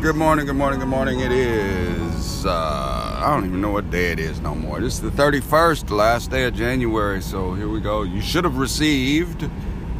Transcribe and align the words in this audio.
Good 0.00 0.16
morning, 0.16 0.46
good 0.46 0.56
morning, 0.56 0.80
good 0.80 0.88
morning. 0.88 1.20
It 1.20 1.30
is, 1.30 2.46
uh, 2.46 3.18
I 3.22 3.34
don't 3.34 3.44
even 3.44 3.60
know 3.60 3.70
what 3.70 3.90
day 3.90 4.12
it 4.12 4.18
is 4.18 4.40
no 4.40 4.54
more. 4.54 4.80
This 4.80 4.94
is 4.94 5.02
the 5.02 5.10
31st, 5.10 5.90
last 5.90 6.30
day 6.30 6.44
of 6.44 6.54
January. 6.54 7.20
So 7.20 7.52
here 7.52 7.68
we 7.68 7.80
go. 7.80 8.00
You 8.02 8.22
should 8.22 8.44
have 8.44 8.56
received 8.56 9.46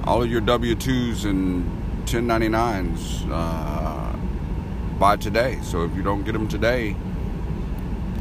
all 0.05 0.23
of 0.23 0.31
your 0.31 0.41
W 0.41 0.75
2s 0.75 1.27
and 1.27 1.67
1099s 2.07 3.29
uh, 3.31 4.17
by 4.99 5.17
today. 5.17 5.59
So 5.63 5.85
if 5.85 5.95
you 5.95 6.03
don't 6.03 6.25
get 6.25 6.33
them 6.33 6.49
today, 6.49 6.97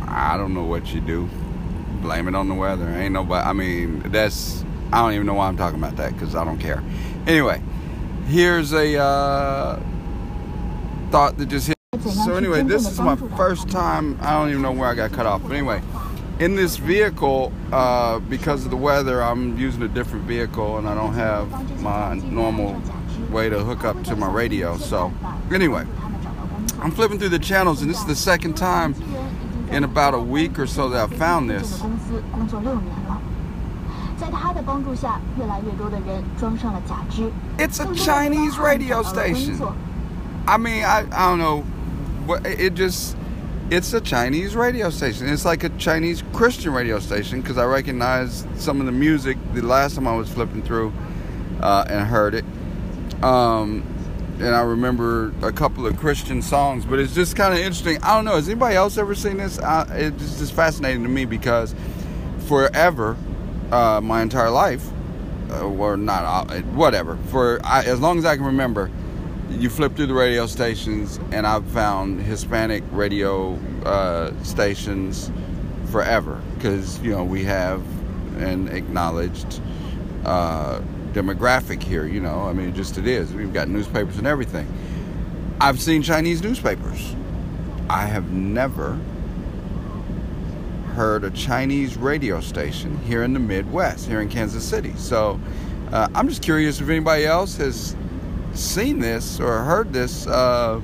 I 0.01 0.35
don't 0.35 0.53
know 0.53 0.65
what 0.65 0.93
you 0.93 0.99
do. 0.99 1.29
Blame 2.01 2.27
it 2.27 2.35
on 2.35 2.49
the 2.49 2.55
weather. 2.55 2.89
Ain't 2.89 3.13
nobody, 3.13 3.47
I 3.47 3.53
mean, 3.53 4.01
that's, 4.11 4.65
I 4.91 5.01
don't 5.01 5.13
even 5.13 5.25
know 5.25 5.35
why 5.35 5.47
I'm 5.47 5.55
talking 5.55 5.79
about 5.79 5.95
that 5.95 6.11
because 6.11 6.35
I 6.35 6.43
don't 6.43 6.59
care. 6.59 6.83
Anyway, 7.25 7.61
here's 8.27 8.73
a, 8.73 9.01
uh, 9.01 9.79
thought 11.09 11.37
that 11.37 11.47
just 11.47 11.67
hit. 11.67 11.75
So 12.25 12.35
anyway, 12.35 12.63
this 12.63 12.87
is 12.87 12.99
my 12.99 13.15
first 13.15 13.69
time. 13.69 14.17
I 14.21 14.33
don't 14.33 14.49
even 14.49 14.61
know 14.61 14.71
where 14.71 14.87
I 14.87 14.95
got 14.95 15.11
cut 15.11 15.25
off. 15.25 15.41
But 15.41 15.53
anyway, 15.53 15.81
in 16.39 16.55
this 16.55 16.77
vehicle, 16.77 17.51
uh, 17.71 18.19
because 18.19 18.63
of 18.65 18.71
the 18.71 18.77
weather, 18.77 19.21
I'm 19.21 19.57
using 19.57 19.81
a 19.81 19.87
different 19.87 20.25
vehicle, 20.25 20.77
and 20.77 20.87
I 20.87 20.93
don't 20.95 21.13
have 21.13 21.81
my 21.81 22.15
normal 22.15 22.81
way 23.31 23.49
to 23.49 23.59
hook 23.59 23.83
up 23.83 24.01
to 24.05 24.15
my 24.15 24.29
radio. 24.31 24.77
So 24.77 25.11
anyway, 25.51 25.85
I'm 26.79 26.91
flipping 26.91 27.19
through 27.19 27.29
the 27.29 27.39
channels, 27.39 27.81
and 27.81 27.89
this 27.89 27.99
is 27.99 28.05
the 28.05 28.15
second 28.15 28.55
time 28.55 28.95
in 29.71 29.83
about 29.83 30.13
a 30.13 30.19
week 30.19 30.57
or 30.57 30.67
so 30.67 30.89
that 30.89 31.11
I 31.11 31.15
found 31.15 31.49
this. 31.49 31.81
It's 37.57 37.79
a 37.79 37.95
Chinese 37.95 38.57
radio 38.57 39.03
station. 39.03 39.59
I 40.49 40.57
mean, 40.57 40.83
I, 40.83 41.05
I 41.11 41.29
don't 41.29 41.37
know. 41.37 41.63
It 42.43 42.73
just, 42.73 43.15
it's 43.69 43.93
a 43.93 44.01
Chinese 44.01 44.55
radio 44.55 44.89
station. 44.89 45.29
It's 45.29 45.45
like 45.45 45.63
a 45.63 45.69
Chinese 45.69 46.23
Christian 46.33 46.73
radio 46.73 46.97
station 46.97 47.39
because 47.39 47.59
I 47.59 47.65
recognize 47.65 48.47
some 48.55 48.79
of 48.79 48.87
the 48.87 48.91
music 48.91 49.37
the 49.53 49.61
last 49.61 49.93
time 49.93 50.07
I 50.07 50.15
was 50.15 50.27
flipping 50.27 50.63
through 50.63 50.91
uh, 51.61 51.85
and 51.87 52.03
heard 52.07 52.33
it. 52.33 52.45
Um, 53.23 53.83
and 54.39 54.55
I 54.55 54.61
remember 54.61 55.31
a 55.43 55.51
couple 55.51 55.85
of 55.85 55.97
Christian 55.97 56.41
songs, 56.41 56.83
but 56.83 56.97
it's 56.97 57.13
just 57.13 57.35
kind 57.35 57.53
of 57.53 57.59
interesting. 57.59 58.01
I 58.01 58.15
don't 58.15 58.25
know. 58.25 58.33
Has 58.33 58.49
anybody 58.49 58.75
else 58.75 58.97
ever 58.97 59.13
seen 59.13 59.37
this? 59.37 59.59
It's 59.61 60.39
just 60.39 60.53
fascinating 60.53 61.03
to 61.03 61.09
me 61.09 61.25
because 61.25 61.75
forever, 62.47 63.17
uh, 63.71 64.01
my 64.01 64.23
entire 64.23 64.49
life, 64.49 64.83
uh, 65.51 65.67
or 65.67 65.95
not, 65.95 66.49
uh, 66.49 66.59
whatever, 66.61 67.17
for 67.27 67.59
I, 67.63 67.83
as 67.83 67.99
long 67.99 68.17
as 68.17 68.25
I 68.25 68.35
can 68.35 68.45
remember, 68.45 68.89
you 69.49 69.69
flip 69.69 69.95
through 69.95 70.07
the 70.07 70.13
radio 70.13 70.45
stations, 70.45 71.19
and 71.31 71.45
I've 71.45 71.65
found 71.67 72.21
Hispanic 72.21 72.83
radio 72.91 73.55
uh, 73.83 74.31
stations 74.43 75.31
forever 75.91 76.41
because 76.55 76.99
you 76.99 77.11
know 77.11 77.23
we 77.23 77.43
have 77.45 77.81
an 78.41 78.67
acknowledged 78.69 79.61
uh, 80.25 80.81
demographic 81.13 81.81
here. 81.81 82.05
You 82.05 82.21
know, 82.21 82.41
I 82.41 82.53
mean, 82.53 82.73
just 82.75 82.97
it 82.97 83.07
is. 83.07 83.33
We've 83.33 83.53
got 83.53 83.67
newspapers 83.67 84.17
and 84.17 84.27
everything. 84.27 84.67
I've 85.59 85.79
seen 85.81 86.03
Chinese 86.03 86.41
newspapers. 86.41 87.15
I 87.89 88.05
have 88.05 88.31
never 88.31 88.99
heard 90.93 91.23
a 91.23 91.31
Chinese 91.31 91.97
radio 91.97 92.39
station 92.39 92.97
here 92.99 93.23
in 93.23 93.33
the 93.33 93.39
Midwest, 93.39 94.07
here 94.07 94.21
in 94.21 94.29
Kansas 94.29 94.63
City. 94.63 94.93
So 94.95 95.39
uh, 95.91 96.07
I'm 96.13 96.27
just 96.27 96.41
curious 96.41 96.79
if 96.81 96.89
anybody 96.89 97.25
else 97.25 97.57
has 97.57 97.95
seen 98.53 98.99
this 98.99 99.39
or 99.39 99.59
heard 99.59 99.93
this, 99.93 100.27
uh, 100.27 100.81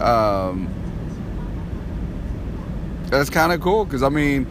um, 0.00 0.72
that's 3.06 3.30
kind 3.30 3.52
of 3.52 3.60
cool 3.60 3.84
because 3.84 4.02
I 4.02 4.08
mean, 4.08 4.46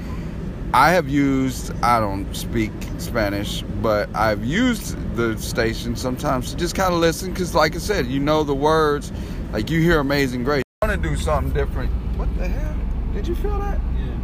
I 0.74 0.92
have 0.92 1.08
used, 1.08 1.72
I 1.82 2.00
don't 2.00 2.32
speak 2.36 2.72
Spanish, 2.98 3.62
but 3.82 4.14
I've 4.16 4.44
used 4.44 4.98
the 5.16 5.38
station 5.38 5.96
sometimes 5.96 6.52
to 6.52 6.58
just 6.58 6.76
kind 6.76 6.94
of 6.94 7.00
listen 7.00 7.32
because, 7.32 7.56
like 7.56 7.76
I 7.76 7.80
said, 7.80 8.08
you 8.08 8.20
know 8.20 8.44
the 8.44 8.56
words, 8.56 9.12
like 9.54 9.70
you 9.70 9.82
hear 9.82 10.00
Amazing 10.00 10.44
Grace. 10.44 10.64
I 10.82 10.88
want 10.88 11.02
to 11.02 11.10
do 11.10 11.16
something 11.16 11.54
different. 11.54 11.92
What 12.18 12.36
the 12.38 12.48
hell? 12.48 12.76
Did 13.14 13.28
you 13.28 13.36
feel 13.36 13.58
that? 13.60 13.80
Yeah. 13.96 14.18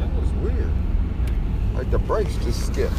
That 0.00 0.20
was 0.20 0.30
weird. 0.42 0.72
Like 1.74 1.90
the 1.90 1.98
brakes 1.98 2.34
just 2.36 2.66
skipped. 2.66 2.94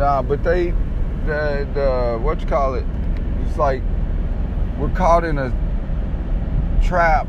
Nah, 0.00 0.22
but 0.22 0.42
they, 0.42 0.70
the, 1.26 1.68
the 1.74 2.18
what 2.22 2.40
you 2.40 2.46
call 2.46 2.74
it? 2.74 2.86
It's 3.44 3.58
like 3.58 3.82
we're 4.78 4.88
caught 4.94 5.24
in 5.24 5.36
a 5.36 5.50
trap 6.82 7.26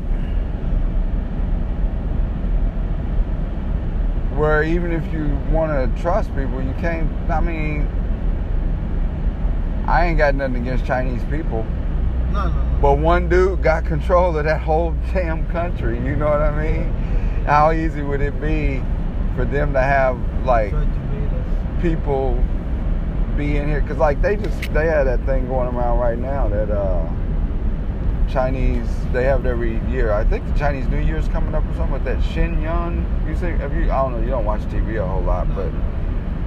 where 4.38 4.62
even 4.62 4.90
if 4.90 5.12
you 5.12 5.38
want 5.50 5.70
to 5.70 6.00
trust 6.00 6.34
people, 6.34 6.62
you 6.62 6.72
can't. 6.80 7.10
I 7.30 7.40
mean, 7.40 7.86
I 9.86 10.06
ain't 10.06 10.16
got 10.16 10.34
nothing 10.34 10.56
against 10.56 10.86
Chinese 10.86 11.22
people. 11.24 11.66
No, 12.32 12.46
no, 12.46 12.54
no. 12.54 12.78
But 12.80 12.98
one 13.00 13.28
dude 13.28 13.62
got 13.62 13.84
control 13.84 14.34
of 14.38 14.44
that 14.44 14.62
whole 14.62 14.92
damn 15.12 15.46
country. 15.48 15.98
You 15.98 16.16
know 16.16 16.30
what 16.30 16.40
I 16.40 16.72
mean? 16.72 16.84
How 17.44 17.70
easy 17.72 18.00
would 18.00 18.22
it 18.22 18.40
be 18.40 18.82
for 19.36 19.44
them 19.44 19.74
to 19.74 19.80
have 19.82 20.16
like 20.46 20.70
Try 20.70 20.80
to 20.80 20.86
beat 20.86 21.28
us. 21.36 21.82
people 21.82 22.42
be 23.36 23.56
in 23.56 23.68
here 23.68 23.80
because 23.80 23.98
like 23.98 24.20
they 24.22 24.36
just 24.36 24.60
they 24.72 24.86
have 24.86 25.06
that 25.06 25.24
thing 25.24 25.46
going 25.46 25.74
around 25.74 25.98
right 25.98 26.18
now 26.18 26.48
that 26.48 26.70
uh 26.70 27.08
Chinese 28.30 28.88
they 29.12 29.24
have 29.24 29.44
it 29.44 29.48
every 29.48 29.78
year. 29.90 30.12
I 30.12 30.24
think 30.24 30.46
the 30.46 30.58
Chinese 30.58 30.88
New 30.88 31.00
Year's 31.00 31.28
coming 31.28 31.54
up 31.54 31.64
or 31.64 31.74
something 31.74 31.92
with 31.92 32.04
that 32.04 32.22
Shen 32.22 32.62
Yun. 32.62 33.24
You 33.28 33.36
see, 33.36 33.46
have 33.46 33.74
you? 33.74 33.90
I 33.90 34.02
don't 34.02 34.12
know. 34.12 34.20
You 34.22 34.30
don't 34.30 34.44
watch 34.44 34.62
TV 34.62 35.02
a 35.02 35.06
whole 35.06 35.22
lot, 35.22 35.54
but 35.54 35.70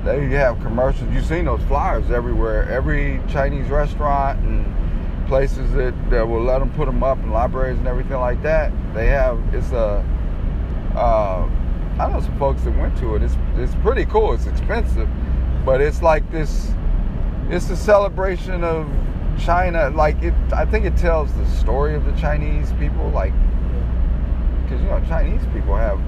they 0.03 0.25
have 0.27 0.59
commercials. 0.61 1.11
You've 1.11 1.25
seen 1.25 1.45
those 1.45 1.61
flyers 1.63 2.09
everywhere. 2.11 2.69
Every 2.71 3.21
Chinese 3.29 3.67
restaurant 3.69 4.39
and 4.45 5.27
places 5.27 5.71
that, 5.73 5.93
that 6.09 6.27
will 6.27 6.43
let 6.43 6.59
them 6.59 6.71
put 6.73 6.85
them 6.85 7.03
up 7.03 7.17
in 7.19 7.31
libraries 7.31 7.77
and 7.77 7.87
everything 7.87 8.17
like 8.17 8.41
that. 8.43 8.71
They 8.93 9.07
have 9.07 9.39
it's 9.53 9.71
a. 9.71 10.05
Uh, 10.95 11.49
I 11.99 12.09
know 12.09 12.19
some 12.19 12.37
folks 12.37 12.63
that 12.63 12.77
went 12.77 12.97
to 12.99 13.15
it. 13.15 13.23
It's 13.23 13.35
it's 13.57 13.75
pretty 13.75 14.05
cool. 14.05 14.33
It's 14.33 14.47
expensive, 14.47 15.09
but 15.65 15.81
it's 15.81 16.01
like 16.01 16.29
this. 16.31 16.71
It's 17.49 17.69
a 17.69 17.75
celebration 17.75 18.63
of 18.63 18.87
China. 19.39 19.89
Like 19.89 20.21
it, 20.23 20.33
I 20.53 20.65
think 20.65 20.85
it 20.85 20.95
tells 20.97 21.33
the 21.33 21.45
story 21.47 21.95
of 21.95 22.05
the 22.05 22.13
Chinese 22.13 22.71
people. 22.73 23.09
Like 23.09 23.33
because 24.63 24.81
you 24.81 24.87
know 24.87 25.03
Chinese 25.07 25.41
people 25.53 25.75
have 25.75 25.99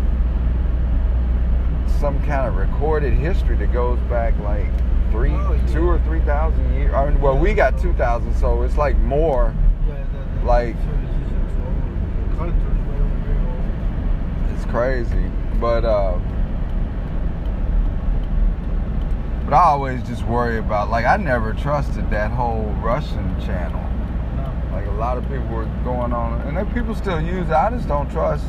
some 2.00 2.20
kind 2.26 2.48
of 2.48 2.56
recorded 2.56 3.14
history 3.14 3.56
that 3.58 3.74
goes 3.74 4.00
back 4.10 4.38
like 4.40 4.68
three, 5.12 5.32
Oh, 5.32 5.54
yeah. 5.54 5.74
two 5.74 5.88
or 5.88 6.00
three 6.00 6.22
thousand 6.22 6.74
years. 6.76 6.94
I 6.94 7.10
mean, 7.10 7.20
well, 7.22 7.38
we 7.38 7.54
got 7.54 7.80
two 7.80 7.94
thousand, 7.94 8.36
so 8.36 8.62
it's 8.64 8.78
like 8.78 8.98
more. 9.00 9.54
Yeah, 9.88 10.04
Like- 10.44 10.76
civilizations 10.76 11.52
all, 11.64 12.30
the 12.30 12.36
cultures 12.36 12.64
were 12.88 13.08
very 13.26 13.40
old. 13.48 14.56
It's 14.56 14.66
crazy, 14.66 15.32
but 15.60 15.86
uh, 15.86 16.20
but 19.48 19.56
I 19.56 19.64
always 19.64 20.04
just 20.04 20.26
worry 20.26 20.58
about 20.58 20.90
like 20.90 21.06
I 21.06 21.16
never 21.16 21.54
trusted 21.54 22.10
that 22.12 22.32
whole 22.32 22.66
Russian 22.84 23.40
channel. 23.40 23.82
No. 24.36 24.76
Like 24.76 24.86
a 24.88 24.92
lot 24.92 25.18
of 25.18 25.24
people 25.30 25.48
were 25.48 25.64
going 25.86 26.12
on, 26.12 26.42
and 26.42 26.58
then 26.58 26.66
people 26.74 26.94
still 26.94 27.22
use 27.22 27.48
it. 27.48 27.54
I 27.54 27.70
just 27.70 27.88
don't 27.88 28.12
trust 28.12 28.44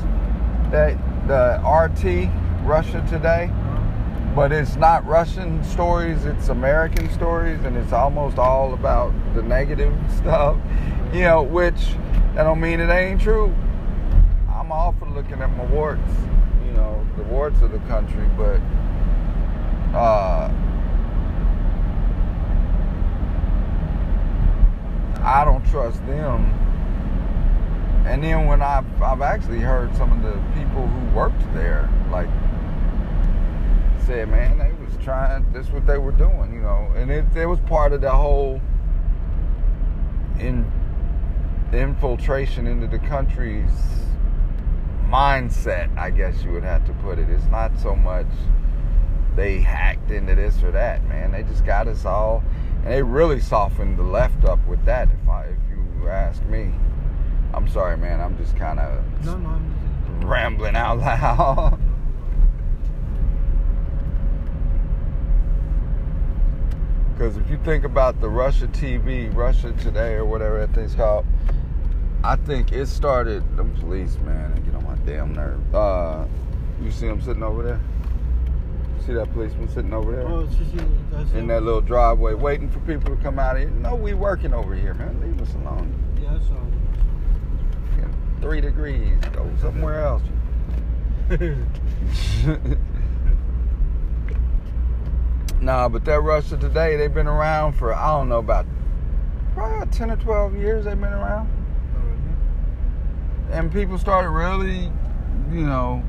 that 0.72 0.98
the 1.28 1.60
RT 1.64 2.66
Russia 2.66 3.06
Today. 3.08 3.48
But 4.34 4.50
it's 4.50 4.74
not 4.74 5.06
Russian 5.06 5.62
stories; 5.62 6.24
it's 6.24 6.48
American 6.48 7.08
stories, 7.10 7.60
and 7.64 7.76
it's 7.76 7.92
almost 7.92 8.36
all 8.38 8.74
about 8.74 9.12
the 9.36 9.42
negative 9.42 9.94
stuff. 10.16 10.56
You 11.12 11.20
know, 11.20 11.42
which 11.44 11.94
I 12.32 12.42
don't 12.42 12.60
mean 12.60 12.80
it 12.80 12.90
ain't 12.90 13.20
true. 13.20 13.54
I'm 14.52 14.72
all 14.72 14.96
for 14.98 15.08
looking 15.08 15.40
at 15.42 15.56
my 15.56 15.64
warts, 15.66 16.10
you 16.66 16.72
know, 16.72 17.06
the 17.16 17.22
warts 17.22 17.62
of 17.62 17.70
the 17.70 17.78
country, 17.86 18.28
but 18.36 18.60
uh, 19.96 20.50
I 25.22 25.44
don't 25.44 25.64
trust 25.70 26.04
them. 26.06 26.44
And 28.06 28.22
then 28.22 28.46
when 28.46 28.62
I've, 28.62 29.02
I've 29.02 29.20
actually 29.20 29.60
heard 29.60 29.94
some 29.96 30.12
of 30.12 30.22
the 30.22 30.40
people 30.54 30.86
who 30.86 31.16
worked 31.16 31.42
there, 31.52 31.90
like, 32.10 32.28
said, 34.06 34.30
man, 34.30 34.58
they 34.58 34.72
was 34.82 34.96
trying, 35.04 35.44
that's 35.52 35.68
what 35.68 35.86
they 35.86 35.98
were 35.98 36.12
doing, 36.12 36.54
you 36.54 36.60
know, 36.60 36.90
and 36.96 37.10
it, 37.10 37.24
it 37.36 37.46
was 37.46 37.60
part 37.60 37.92
of 37.92 38.00
the 38.00 38.10
whole 38.10 38.60
in 40.38 40.64
infiltration 41.72 42.66
into 42.66 42.86
the 42.86 42.98
country's 42.98 43.70
mindset, 45.06 45.96
I 45.98 46.10
guess 46.10 46.42
you 46.42 46.52
would 46.52 46.62
have 46.62 46.86
to 46.86 46.92
put 46.94 47.18
it. 47.18 47.28
It's 47.28 47.44
not 47.46 47.78
so 47.78 47.94
much 47.94 48.26
they 49.36 49.60
hacked 49.60 50.10
into 50.10 50.34
this 50.34 50.62
or 50.62 50.70
that, 50.72 51.06
man. 51.06 51.32
They 51.32 51.42
just 51.42 51.64
got 51.64 51.86
us 51.88 52.04
all. 52.04 52.42
And 52.88 52.96
they 52.96 53.02
really 53.02 53.38
softened 53.38 53.98
the 53.98 54.02
left 54.02 54.46
up 54.46 54.66
with 54.66 54.82
that, 54.86 55.10
if 55.10 55.28
I, 55.28 55.42
if 55.42 55.58
you 55.68 56.08
ask 56.08 56.42
me. 56.44 56.72
I'm 57.52 57.68
sorry, 57.68 57.98
man. 57.98 58.18
I'm 58.18 58.34
just 58.38 58.56
kind 58.56 58.80
of 58.80 59.04
No, 59.26 59.36
no, 59.36 59.60
rambling 60.26 60.74
out 60.74 60.98
loud. 60.98 61.78
Because 67.12 67.36
if 67.36 67.50
you 67.50 67.58
think 67.64 67.84
about 67.84 68.20
the 68.22 68.28
Russia 68.28 68.68
TV, 68.68 69.34
Russia 69.34 69.72
Today, 69.72 70.14
or 70.14 70.24
whatever 70.24 70.64
that 70.64 70.72
thing's 70.72 70.94
called, 70.94 71.26
I 72.24 72.36
think 72.36 72.72
it 72.72 72.86
started. 72.86 73.56
Them 73.56 73.74
police, 73.80 74.16
man, 74.24 74.54
they 74.54 74.60
get 74.62 74.74
on 74.76 74.84
my 74.84 74.94
damn 75.04 75.34
nerve. 75.34 75.74
Uh, 75.74 76.26
you 76.80 76.90
see 76.92 77.08
them 77.08 77.20
sitting 77.20 77.42
over 77.42 77.62
there? 77.64 77.80
See 79.08 79.14
that 79.14 79.32
policeman 79.32 79.68
sitting 79.70 79.94
over 79.94 80.14
there? 80.14 80.28
Oh, 80.28 80.46
she, 80.50 80.58
she, 80.70 80.76
in 81.38 81.46
that 81.46 81.62
little 81.62 81.80
driveway, 81.80 82.34
waiting 82.34 82.68
for 82.68 82.80
people 82.80 83.16
to 83.16 83.22
come 83.22 83.38
out 83.38 83.56
of 83.56 83.62
here. 83.62 83.70
No, 83.70 83.94
we 83.94 84.12
working 84.12 84.52
over 84.52 84.74
here, 84.74 84.92
man. 84.92 85.18
Leave 85.22 85.40
us 85.40 85.54
alone. 85.54 85.94
Yeah, 86.20 86.34
I 86.34 86.38
saw 86.40 86.56
Get 87.96 88.08
Three 88.42 88.60
degrees. 88.60 89.16
Go 89.32 89.50
somewhere 89.62 90.04
else. 90.04 90.20
nah, 95.62 95.88
but 95.88 96.04
that 96.04 96.20
Russia 96.20 96.58
today, 96.58 96.96
they've 96.96 97.14
been 97.14 97.28
around 97.28 97.72
for 97.72 97.94
I 97.94 98.08
don't 98.08 98.28
know 98.28 98.40
about 98.40 98.66
probably 99.54 99.78
about 99.78 99.90
ten 99.90 100.10
or 100.10 100.16
twelve 100.16 100.54
years. 100.54 100.84
They've 100.84 101.00
been 101.00 101.14
around, 101.14 101.48
and 103.52 103.72
people 103.72 103.96
started 103.96 104.28
really, 104.28 104.92
you 105.50 105.64
know, 105.64 106.02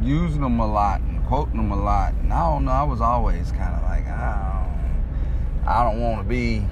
using 0.00 0.42
them 0.42 0.60
a 0.60 0.66
lot 0.68 1.00
quoting 1.28 1.58
them 1.58 1.70
a 1.70 1.76
lot. 1.76 2.14
And 2.14 2.32
I 2.32 2.40
don't 2.50 2.64
know. 2.64 2.72
I 2.72 2.82
was 2.84 3.02
always 3.02 3.52
kind 3.52 3.74
of 3.76 3.82
like, 3.82 4.06
I 4.06 4.64
don't, 5.62 5.68
I 5.68 5.84
don't 5.84 6.00
want 6.00 6.22
to 6.22 6.24
be 6.28 6.64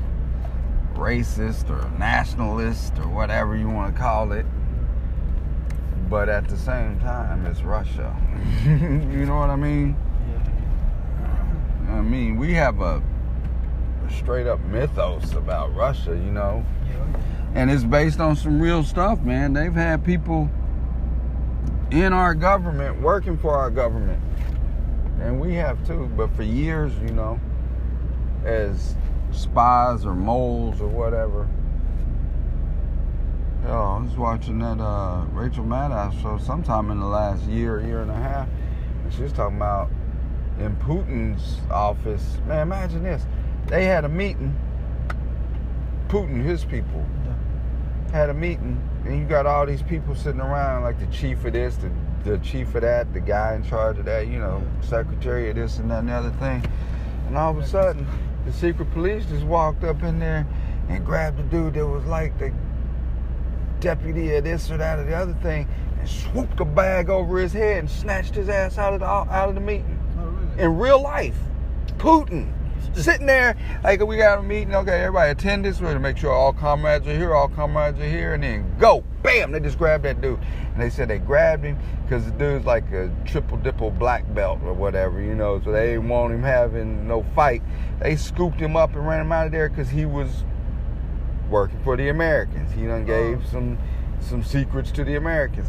racist 0.94 1.68
or 1.68 1.86
nationalist 1.98 2.98
or 2.98 3.06
whatever 3.08 3.54
you 3.54 3.68
want 3.68 3.94
to 3.94 4.00
call 4.00 4.32
it. 4.32 4.46
But 6.08 6.30
at 6.30 6.48
the 6.48 6.56
same 6.56 6.98
time, 7.00 7.44
it's 7.44 7.60
Russia. 7.62 8.16
you 8.64 9.26
know 9.26 9.36
what 9.36 9.50
I 9.50 9.56
mean? 9.56 9.94
Yeah. 10.30 11.96
I 11.96 12.00
mean, 12.00 12.38
we 12.38 12.54
have 12.54 12.80
a, 12.80 13.02
a 14.06 14.10
straight 14.12 14.46
up 14.46 14.60
mythos 14.64 15.34
about 15.34 15.74
Russia, 15.74 16.12
you 16.12 16.30
know, 16.32 16.64
Yeah. 16.88 17.20
and 17.60 17.70
it's 17.70 17.84
based 17.84 18.20
on 18.20 18.36
some 18.36 18.58
real 18.58 18.82
stuff, 18.84 19.20
man. 19.20 19.52
They've 19.52 19.74
had 19.74 20.02
people 20.02 20.48
in 21.90 22.12
our 22.14 22.34
government 22.34 23.02
working 23.02 23.36
for 23.36 23.54
our 23.54 23.70
government, 23.70 24.20
and 25.20 25.40
we 25.40 25.54
have 25.54 25.84
too, 25.86 26.10
but 26.16 26.34
for 26.36 26.42
years, 26.42 26.92
you 27.00 27.10
know, 27.10 27.40
as 28.44 28.94
spies 29.32 30.04
or 30.04 30.14
moles 30.14 30.80
or 30.80 30.88
whatever. 30.88 31.48
Hell, 33.62 33.82
I 33.82 34.02
was 34.02 34.16
watching 34.16 34.58
that 34.60 34.80
uh, 34.80 35.24
Rachel 35.32 35.64
Maddow 35.64 36.22
show 36.22 36.38
sometime 36.38 36.90
in 36.90 37.00
the 37.00 37.06
last 37.06 37.42
year, 37.44 37.80
year 37.80 38.02
and 38.02 38.10
a 38.10 38.14
half, 38.14 38.48
and 39.02 39.12
she 39.12 39.22
was 39.22 39.32
talking 39.32 39.56
about 39.56 39.90
in 40.60 40.76
Putin's 40.76 41.58
office. 41.70 42.38
Man, 42.46 42.62
imagine 42.62 43.02
this. 43.02 43.26
They 43.66 43.84
had 43.84 44.04
a 44.04 44.08
meeting. 44.08 44.56
Putin, 46.08 46.44
his 46.44 46.64
people, 46.64 47.04
had 48.12 48.30
a 48.30 48.34
meeting, 48.34 48.80
and 49.04 49.18
you 49.18 49.24
got 49.24 49.46
all 49.46 49.66
these 49.66 49.82
people 49.82 50.14
sitting 50.14 50.40
around, 50.40 50.82
like 50.82 51.00
the 51.00 51.06
chief 51.06 51.44
of 51.44 51.52
this, 51.52 51.76
the, 51.76 51.90
the 52.26 52.38
chief 52.38 52.74
of 52.74 52.82
that, 52.82 53.12
the 53.12 53.20
guy 53.20 53.54
in 53.54 53.64
charge 53.64 53.98
of 53.98 54.04
that, 54.06 54.26
you 54.26 54.38
know, 54.38 54.62
secretary 54.82 55.48
of 55.50 55.56
this 55.56 55.78
and 55.78 55.90
that 55.90 56.00
and 56.00 56.08
the 56.08 56.12
other 56.12 56.30
thing. 56.32 56.64
And 57.28 57.36
all 57.36 57.50
of 57.50 57.58
a 57.58 57.66
sudden, 57.66 58.06
the 58.44 58.52
secret 58.52 58.90
police 58.92 59.24
just 59.26 59.44
walked 59.44 59.84
up 59.84 60.02
in 60.02 60.18
there 60.18 60.46
and 60.88 61.04
grabbed 61.04 61.38
the 61.38 61.42
dude 61.44 61.74
that 61.74 61.86
was 61.86 62.04
like 62.04 62.38
the 62.38 62.52
deputy 63.80 64.34
of 64.34 64.44
this 64.44 64.70
or 64.70 64.76
that 64.76 64.98
or 64.98 65.04
the 65.04 65.14
other 65.14 65.34
thing, 65.42 65.68
and 65.98 66.08
swooped 66.08 66.60
a 66.60 66.64
bag 66.64 67.10
over 67.10 67.38
his 67.38 67.52
head 67.52 67.78
and 67.78 67.90
snatched 67.90 68.34
his 68.34 68.48
ass 68.48 68.78
out 68.78 68.94
of 68.94 69.00
the 69.00 69.06
out 69.06 69.48
of 69.48 69.54
the 69.54 69.60
meeting 69.60 69.98
Oh, 70.18 70.24
really? 70.26 70.62
in 70.62 70.78
real 70.78 71.02
life. 71.02 71.38
Putin 71.98 72.52
sitting 72.94 73.26
there 73.26 73.56
like 73.84 74.04
we 74.04 74.16
got 74.16 74.38
a 74.38 74.42
meeting. 74.42 74.74
Okay, 74.74 75.00
everybody 75.00 75.30
attend 75.30 75.64
this. 75.64 75.78
We're 75.80 75.86
going 75.88 75.96
to 75.96 76.00
make 76.00 76.16
sure 76.16 76.32
all 76.32 76.52
comrades 76.52 77.06
are 77.06 77.14
here. 77.16 77.34
All 77.34 77.48
comrades 77.48 77.98
are 77.98 78.08
here, 78.08 78.34
and 78.34 78.42
then 78.42 78.76
go, 78.78 79.04
bam! 79.26 79.52
They 79.52 79.60
just 79.60 79.76
grabbed 79.76 80.04
that 80.04 80.20
dude, 80.20 80.38
and 80.72 80.80
they 80.80 80.88
said 80.88 81.08
they 81.08 81.18
grabbed 81.18 81.64
him 81.64 81.78
because 82.02 82.24
the 82.24 82.30
dude's 82.32 82.64
like 82.64 82.90
a 82.92 83.10
triple 83.24 83.58
dipple 83.58 83.90
black 83.90 84.22
belt 84.34 84.60
or 84.64 84.72
whatever, 84.72 85.20
you 85.20 85.34
know. 85.34 85.60
So 85.62 85.72
they 85.72 85.88
didn't 85.88 86.08
want 86.08 86.32
him 86.32 86.42
having 86.42 87.06
no 87.08 87.24
fight. 87.34 87.62
They 88.00 88.16
scooped 88.16 88.60
him 88.60 88.76
up 88.76 88.94
and 88.94 89.06
ran 89.06 89.20
him 89.22 89.32
out 89.32 89.46
of 89.46 89.52
there 89.52 89.68
because 89.68 89.90
he 89.90 90.06
was 90.06 90.44
working 91.50 91.82
for 91.82 91.96
the 91.96 92.08
Americans. 92.08 92.72
He 92.72 92.86
done 92.86 93.04
gave 93.04 93.42
uh. 93.44 93.50
some 93.50 93.78
some 94.20 94.42
secrets 94.42 94.90
to 94.92 95.04
the 95.04 95.16
Americans. 95.16 95.68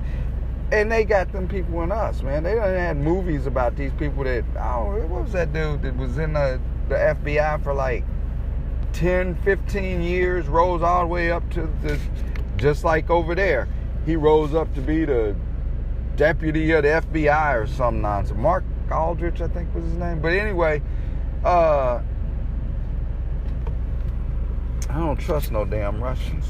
And 0.72 0.92
they 0.92 1.06
got 1.06 1.32
them 1.32 1.48
people 1.48 1.82
in 1.84 1.92
us, 1.92 2.22
man. 2.22 2.44
They 2.44 2.56
done 2.56 2.74
had 2.74 2.98
movies 2.98 3.46
about 3.46 3.76
these 3.78 3.92
people 3.94 4.24
that 4.26 4.44
oh, 4.58 4.98
what 5.08 5.24
was 5.24 5.32
that 5.32 5.54
dude 5.54 5.82
that 5.82 5.96
was 5.96 6.18
in 6.18 6.34
the, 6.34 6.60
the 6.90 6.96
FBI 6.96 7.64
for 7.64 7.74
like 7.74 8.04
10, 8.94 9.36
15 9.44 10.02
years, 10.02 10.48
rose 10.48 10.82
all 10.82 11.02
the 11.02 11.08
way 11.08 11.32
up 11.32 11.50
to 11.52 11.70
the 11.84 12.00
just 12.58 12.84
like 12.84 13.10
over 13.10 13.36
there. 13.36 13.68
He 14.06 14.16
rose 14.16 14.54
up 14.54 14.74
to 14.76 14.82
be 14.82 15.06
the 15.06 15.36
deputy 16.16 16.72
of 16.72 16.84
the 16.84 16.90
FBI 16.90 17.62
or 17.62 17.68
some 17.68 18.02
nonsense. 18.02 18.38
Mark 18.38 18.64
Aldrich, 18.92 19.42
I 19.42 19.48
think 19.48 19.74
was 19.74 19.84
his 19.84 19.94
name. 19.94 20.22
But 20.22 20.34
anyway, 20.34 20.82
uh 21.44 22.02
I 24.90 25.00
don't 25.00 25.18
trust 25.20 25.52
no 25.52 25.66
damn 25.66 26.02
Russians. 26.02 26.46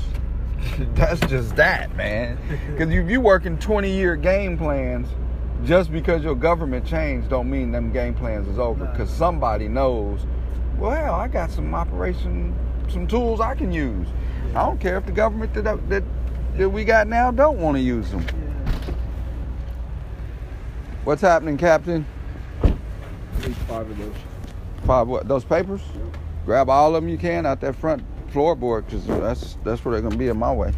That's 0.95 1.19
just 1.27 1.55
that, 1.55 1.95
man. 1.95 2.37
Because 2.71 2.93
if 2.93 3.09
you 3.09 3.19
working 3.21 3.57
20 3.57 3.91
year 3.91 4.15
game 4.15 4.57
plans, 4.57 5.07
just 5.65 5.91
because 5.91 6.23
your 6.23 6.35
government 6.35 6.85
changed, 6.85 7.29
don't 7.29 7.49
mean 7.49 7.71
them 7.71 7.91
game 7.91 8.13
plans 8.13 8.47
is 8.47 8.59
over. 8.59 8.85
Because 8.85 9.09
somebody 9.09 9.67
knows, 9.67 10.25
well, 10.77 11.15
I 11.15 11.27
got 11.27 11.49
some 11.49 11.73
operation, 11.73 12.55
some 12.89 13.07
tools 13.07 13.39
I 13.39 13.55
can 13.55 13.71
use. 13.71 14.07
I 14.49 14.65
don't 14.65 14.79
care 14.79 14.97
if 14.97 15.05
the 15.05 15.11
government 15.11 15.53
that 15.53 15.89
that, 15.89 16.03
that 16.57 16.69
we 16.69 16.83
got 16.83 17.07
now 17.07 17.31
don't 17.31 17.59
want 17.59 17.77
to 17.77 17.81
use 17.81 18.09
them. 18.11 18.25
What's 21.03 21.21
happening, 21.21 21.57
Captain? 21.57 22.05
At 22.63 22.73
least 23.45 23.59
five 23.59 23.89
of 23.89 23.97
those. 23.97 24.15
Five 24.85 25.07
what? 25.07 25.27
Those 25.27 25.45
papers? 25.45 25.81
Grab 26.45 26.69
all 26.69 26.95
of 26.95 27.03
them 27.03 27.09
you 27.09 27.17
can 27.17 27.45
out 27.45 27.61
that 27.61 27.75
front 27.75 28.03
floorboard, 28.31 28.85
because 28.85 29.05
that's 29.05 29.57
that's 29.63 29.83
where 29.83 29.93
they're 29.93 30.01
gonna 30.01 30.17
be 30.17 30.27
in 30.27 30.37
my 30.37 30.53
way. 30.53 30.73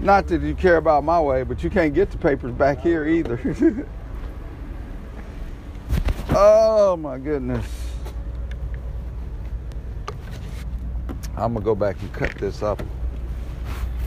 Not 0.00 0.28
that 0.28 0.42
you 0.42 0.54
care 0.54 0.76
about 0.76 1.02
my 1.02 1.20
way, 1.20 1.42
but 1.42 1.64
you 1.64 1.70
can't 1.70 1.92
get 1.92 2.10
the 2.10 2.18
papers 2.18 2.52
back 2.52 2.80
here 2.80 3.06
either. 3.06 3.40
oh 6.30 6.96
my 6.96 7.18
goodness. 7.18 7.87
I'm 11.40 11.54
gonna 11.54 11.64
go 11.64 11.74
back 11.74 12.00
and 12.02 12.12
cut 12.12 12.34
this 12.36 12.62
up. 12.62 12.82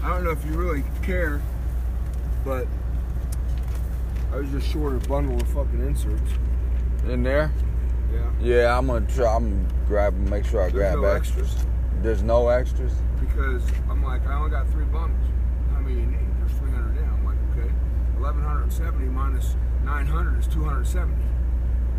I 0.04 0.10
don't 0.10 0.24
know 0.24 0.32
if 0.32 0.44
you 0.46 0.52
really 0.54 0.84
care, 1.02 1.42
but 2.44 2.68
I 4.34 4.38
was 4.38 4.50
just 4.50 4.68
short 4.68 4.94
a 4.94 5.08
bundle 5.08 5.40
of 5.40 5.48
fucking 5.50 5.80
inserts. 5.86 6.32
In 7.08 7.24
there? 7.24 7.52
Yeah. 8.12 8.32
Yeah, 8.42 8.78
I'm 8.78 8.88
gonna 8.88 9.06
try. 9.08 9.34
I'm 9.36 9.50
gonna 9.66 9.86
grab. 9.88 10.14
Make 10.16 10.46
sure 10.46 10.62
I 10.62 10.64
There's 10.70 10.74
grab 10.74 10.96
no 11.00 11.04
extras. 11.06 11.48
extras 11.54 11.66
There's 12.02 12.24
no 12.24 12.48
extras. 12.50 12.94
because 13.20 13.64
I'm 13.90 14.04
like, 14.04 14.26
I 14.28 14.34
only 14.38 14.50
got 14.52 14.70
three 14.70 14.86
bundles. 14.86 15.18
How 15.74 15.80
many 15.80 15.96
you 16.02 16.06
need? 16.08 16.20
There's 16.40 16.52
300 16.60 16.98
in. 16.98 17.04
I'm 17.10 17.26
like, 17.26 17.38
okay. 17.52 17.72
1170 18.20 19.06
minus 19.08 19.56
900 19.86 20.40
is 20.40 20.48
270. 20.48 21.16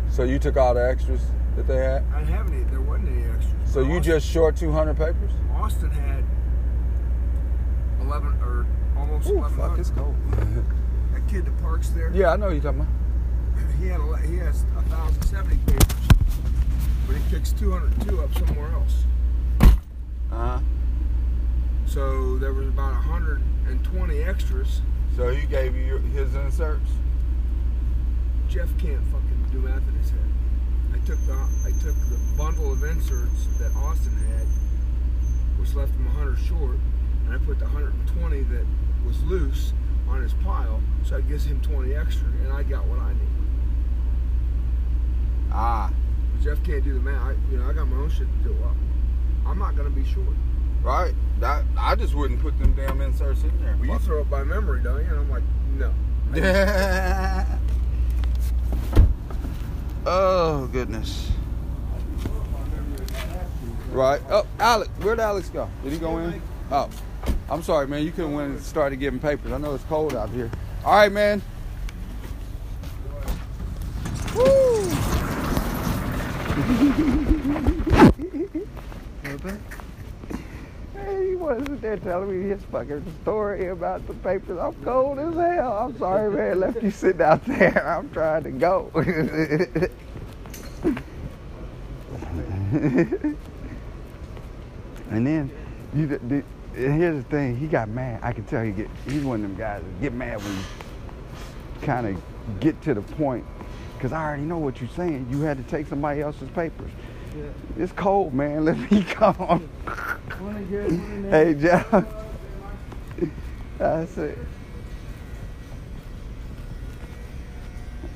So 0.09 0.23
you 0.23 0.37
took 0.37 0.57
all 0.57 0.73
the 0.75 0.87
extras 0.87 1.21
that 1.55 1.67
they 1.67 1.77
had. 1.77 2.03
I 2.13 2.19
didn't 2.19 2.33
have 2.35 2.47
any. 2.47 2.63
There 2.65 2.81
wasn't 2.81 3.09
any 3.09 3.23
extras. 3.25 3.53
So 3.65 3.79
you 3.81 3.87
Austin, 3.97 4.03
just 4.03 4.27
short 4.29 4.55
200 4.55 4.95
papers? 4.97 5.31
Austin 5.53 5.91
had 5.91 6.23
11 8.01 8.27
or 8.41 8.65
almost 8.97 9.29
Ooh, 9.29 9.35
1100. 9.35 9.69
fuck, 9.69 9.79
it's 9.79 9.89
cold. 9.91 10.15
That 11.13 11.27
kid 11.27 11.45
that 11.45 11.61
parks 11.61 11.89
there. 11.89 12.09
yeah, 12.11 12.31
I 12.31 12.37
know 12.37 12.49
you're 12.49 12.59
talking 12.61 12.79
about. 12.81 12.91
He 13.79 13.87
had 13.87 13.99
a, 13.99 14.17
he 14.17 14.37
has 14.37 14.63
1,070 14.73 15.57
papers, 15.67 15.85
but 17.05 17.15
he 17.17 17.21
picks 17.29 17.51
202 17.51 18.19
up 18.21 18.33
somewhere 18.33 18.71
else. 18.71 19.03
Uh 19.61 19.77
huh. 20.31 20.59
So 21.85 22.37
there 22.39 22.53
was 22.53 22.67
about 22.67 22.93
120 22.93 24.23
extras. 24.23 24.81
So 25.15 25.29
he 25.29 25.45
gave 25.45 25.75
you 25.75 25.97
his 25.97 26.33
inserts. 26.33 26.89
Jeff 28.49 28.69
can't 28.79 29.03
fucking 29.11 29.47
do 29.51 29.59
math 29.59 29.87
in 29.87 29.93
his 29.95 30.09
head. 30.09 30.19
I 30.93 31.05
took 31.05 31.19
the 31.25 31.33
I 31.65 31.71
took 31.81 31.95
the 32.09 32.19
bundle 32.37 32.71
of 32.71 32.83
inserts 32.83 33.47
that 33.59 33.75
Austin 33.75 34.13
had, 34.13 34.47
which 35.59 35.73
left 35.73 35.91
him 35.93 36.05
100 36.05 36.37
short, 36.37 36.77
and 37.25 37.33
I 37.33 37.37
put 37.39 37.59
the 37.59 37.65
120 37.65 38.41
that 38.43 38.65
was 39.05 39.21
loose 39.23 39.73
on 40.07 40.21
his 40.21 40.33
pile, 40.43 40.81
so 41.03 41.15
that 41.15 41.27
gives 41.27 41.45
him 41.45 41.61
20 41.61 41.93
extra, 41.95 42.27
and 42.43 42.53
I 42.53 42.63
got 42.63 42.85
what 42.85 42.99
I 42.99 43.13
need. 43.13 43.19
Ah. 45.51 45.91
But 46.33 46.43
Jeff 46.43 46.63
can't 46.63 46.83
do 46.83 46.93
the 46.93 46.99
math. 46.99 47.21
I, 47.21 47.35
you 47.51 47.57
know, 47.57 47.69
I 47.69 47.73
got 47.73 47.87
my 47.87 47.97
own 47.97 48.09
shit 48.09 48.27
to 48.27 48.49
do 48.49 48.55
up. 48.63 48.75
I'm 49.45 49.59
not 49.59 49.75
gonna 49.75 49.89
be 49.89 50.05
short. 50.05 50.35
Right. 50.83 51.13
That 51.39 51.63
I 51.77 51.95
just 51.95 52.13
wouldn't 52.13 52.41
put 52.41 52.57
them 52.59 52.73
damn 52.73 53.01
inserts 53.01 53.43
in 53.43 53.61
there. 53.61 53.75
Well, 53.79 53.89
you 53.89 53.99
throw 53.99 54.21
it 54.21 54.29
by 54.29 54.43
memory, 54.43 54.81
don't 54.83 54.99
you? 54.99 55.09
And 55.09 55.19
I'm 55.19 55.29
like, 55.29 55.43
no. 55.77 55.93
Oh 60.05 60.67
goodness. 60.67 61.29
Right. 63.91 64.21
Oh, 64.29 64.45
Alex. 64.59 64.89
Where'd 65.01 65.19
Alex 65.19 65.49
go? 65.49 65.69
Did 65.83 65.93
he 65.93 65.99
go 65.99 66.17
in? 66.17 66.41
Oh. 66.71 66.89
I'm 67.49 67.61
sorry, 67.61 67.87
man. 67.87 68.03
You 68.03 68.11
couldn't 68.11 68.33
went 68.33 68.51
and 68.51 68.61
started 68.61 68.97
giving 68.97 69.19
papers. 69.19 69.51
I 69.51 69.57
know 69.57 69.73
it's 69.75 69.83
cold 69.85 70.15
out 70.15 70.29
here. 70.29 70.49
All 70.83 70.95
right, 70.95 71.11
man. 71.11 71.41
Woo! 74.35 74.89
Hey, 80.93 81.29
he 81.29 81.35
wasn't 81.35 81.72
there 81.83 81.97
telling 81.97 82.31
me 82.31 82.49
his 82.49 82.63
fucking 82.71 83.05
story 83.21 83.67
about 83.67 84.07
the 84.07 84.13
papers. 84.15 84.57
I'm 84.57 84.73
cold 84.85 85.19
as 85.19 85.35
hell. 85.35 85.77
I'm 85.77 85.97
sorry, 85.99 86.31
man. 86.33 86.61
Left 86.61 86.81
you 86.81 86.89
sitting 86.89 87.21
out 87.21 87.45
there. 87.45 87.85
I'm 87.97 88.09
trying 88.11 88.43
to 88.43 88.51
go. 88.51 88.89
and 95.11 95.27
then, 95.27 95.51
you, 95.93 96.07
the, 96.07 96.43
here's 96.73 97.21
the 97.21 97.29
thing. 97.29 97.57
He 97.57 97.67
got 97.67 97.89
mad. 97.89 98.21
I 98.23 98.31
can 98.31 98.45
tell 98.45 98.63
he 98.63 98.71
get. 98.71 98.89
He's 99.05 99.23
one 99.23 99.43
of 99.43 99.49
them 99.49 99.57
guys 99.57 99.83
that 99.83 100.01
get 100.01 100.13
mad 100.13 100.41
when 100.41 100.55
you 100.55 100.63
kind 101.81 102.07
of 102.07 102.59
get 102.61 102.81
to 102.83 102.93
the 102.93 103.01
point. 103.01 103.45
Because 103.95 104.13
I 104.13 104.23
already 104.23 104.43
know 104.43 104.57
what 104.57 104.79
you're 104.79 104.89
saying. 104.91 105.27
You 105.29 105.41
had 105.41 105.57
to 105.57 105.63
take 105.63 105.87
somebody 105.87 106.21
else's 106.21 106.49
papers. 106.51 106.91
Yeah. 107.35 107.43
It's 107.77 107.91
cold, 107.91 108.33
man. 108.33 108.63
Let 108.65 108.89
me 108.89 109.03
come. 109.03 109.69
Hey, 111.29 111.53
Jeff. 111.53 112.05
That's 113.77 114.17
it. 114.17 114.37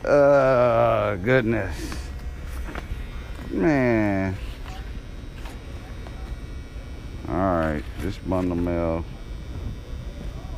Uh, 0.03 1.15
goodness. 1.17 1.95
Man. 3.49 4.35
All 7.29 7.35
right, 7.35 7.83
this 7.99 8.17
bundle 8.19 8.55
mail. 8.55 9.03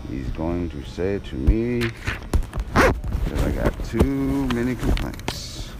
He's 0.09 0.29
going 0.29 0.69
to 0.71 0.83
say 0.85 1.19
to 1.19 1.35
me 1.35 1.81
that 2.73 3.39
I 3.43 3.51
got 3.51 3.85
too 3.85 4.47
many 4.53 4.75
complaints. 4.75 5.71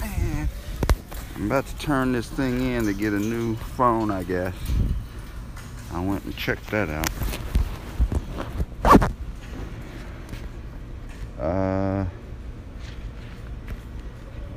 Man, 0.00 0.48
I'm 1.46 1.52
about 1.52 1.66
to 1.66 1.78
turn 1.78 2.10
this 2.10 2.28
thing 2.28 2.60
in 2.60 2.86
to 2.86 2.92
get 2.92 3.12
a 3.12 3.20
new 3.20 3.54
phone, 3.54 4.10
I 4.10 4.24
guess. 4.24 4.52
I 5.92 6.04
went 6.04 6.24
and 6.24 6.36
checked 6.36 6.68
that 6.72 6.88
out. 6.90 7.08
Uh, 11.38 12.04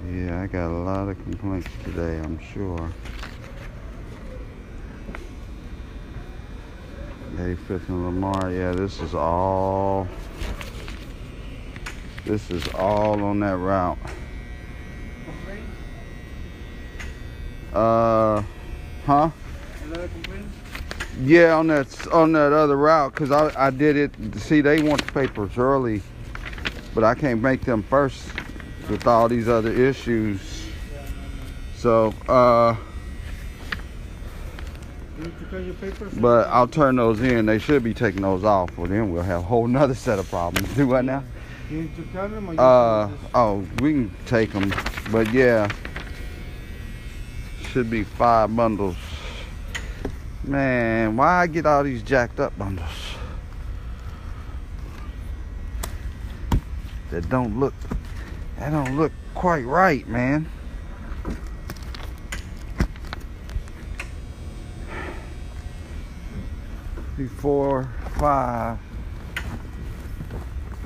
yeah, 0.07 0.41
I 0.41 0.47
got 0.47 0.71
a 0.71 0.81
lot 0.81 1.09
of 1.09 1.21
complaints 1.21 1.69
today, 1.83 2.17
I'm 2.21 2.39
sure. 2.39 2.91
Dave 7.37 7.59
Fifth 7.67 7.87
and 7.87 8.03
Lamar, 8.03 8.51
yeah, 8.51 8.71
this 8.71 8.99
is 8.99 9.13
all. 9.13 10.07
This 12.25 12.49
is 12.49 12.67
all 12.69 13.23
on 13.23 13.41
that 13.41 13.57
route. 13.57 13.99
Uh, 17.73 18.43
huh? 19.05 19.29
Yeah, 21.21 21.55
on 21.57 21.67
that 21.67 22.07
on 22.13 22.31
that 22.33 22.53
other 22.53 22.77
route, 22.77 23.13
cause 23.13 23.31
I 23.31 23.51
I 23.67 23.69
did 23.71 23.97
it. 23.97 24.11
See, 24.39 24.61
they 24.61 24.81
want 24.81 25.05
the 25.05 25.11
papers 25.11 25.57
early, 25.57 26.01
but 26.95 27.03
I 27.03 27.13
can't 27.13 27.41
make 27.41 27.61
them 27.65 27.83
first 27.83 28.29
with 28.89 29.05
all 29.05 29.27
these 29.27 29.47
other 29.49 29.71
issues. 29.71 30.39
So, 31.75 32.13
uh, 32.27 32.75
You 35.17 35.25
need 35.25 35.39
to 35.39 35.45
turn 35.45 35.65
your 35.65 35.73
papers. 35.75 36.13
but 36.15 36.47
I'll 36.47 36.67
turn 36.67 36.95
those 36.95 37.21
in. 37.21 37.45
They 37.45 37.59
should 37.59 37.83
be 37.83 37.93
taking 37.93 38.21
those 38.21 38.43
off, 38.43 38.69
or 38.77 38.87
then 38.87 39.11
we'll 39.13 39.23
have 39.23 39.39
a 39.41 39.43
whole 39.43 39.67
nother 39.67 39.95
set 39.95 40.19
of 40.19 40.29
problems. 40.29 40.73
Do 40.75 40.87
what 40.87 41.05
now? 41.05 41.23
You 41.69 41.83
need 41.83 41.95
to 41.97 42.03
turn 42.13 42.31
them 42.31 42.49
or 42.49 42.53
you 42.53 42.59
Uh, 42.59 43.09
oh, 43.35 43.65
we 43.81 43.91
can 43.93 44.15
take 44.25 44.51
them, 44.53 44.73
but 45.11 45.31
yeah, 45.31 45.69
should 47.71 47.89
be 47.89 48.03
five 48.03 48.55
bundles. 48.55 48.95
Man, 50.43 51.15
why 51.15 51.41
I 51.41 51.47
get 51.47 51.67
all 51.67 51.83
these 51.83 52.01
jacked 52.01 52.39
up 52.39 52.57
bundles 52.57 52.89
that 57.11 57.29
don't 57.29 57.59
look, 57.59 57.75
that 58.57 58.71
don't 58.71 58.97
look 58.97 59.11
quite 59.35 59.65
right, 59.65 60.07
man. 60.07 60.49
Before 67.17 67.87
five 68.17 68.79